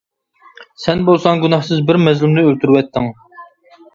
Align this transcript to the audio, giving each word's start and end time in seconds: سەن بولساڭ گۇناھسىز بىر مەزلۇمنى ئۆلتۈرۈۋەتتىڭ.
سەن 0.85 1.03
بولساڭ 1.09 1.43
گۇناھسىز 1.43 1.83
بىر 1.91 2.01
مەزلۇمنى 2.05 2.45
ئۆلتۈرۈۋەتتىڭ. 2.47 3.13